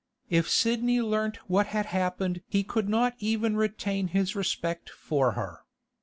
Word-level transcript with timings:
If 0.31 0.49
Sidney 0.49 0.99
learnt 0.99 1.37
what 1.47 1.67
had 1.67 1.85
happened 1.85 2.41
he 2.47 2.63
could 2.63 2.89
not 2.89 3.13
even 3.19 3.55
retain 3.55 4.07
his 4.07 4.35
respect 4.35 4.89
for 4.89 5.33
her. 5.33 5.59